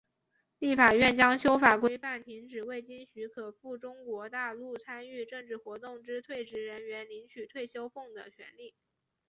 [0.57, 8.73] 立法院将修法规范停止未经许可赴中国大陆参与政治活动之退职人员领取退休俸的权利。